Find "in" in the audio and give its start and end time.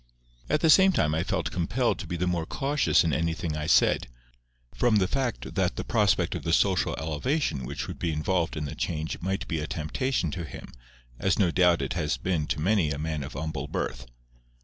3.03-3.13, 8.57-8.65